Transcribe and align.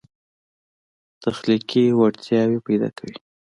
تخلیقي 1.23 1.83
وړتیاوې 1.99 2.59
پیدا 2.67 2.89
کوي. 2.97 3.17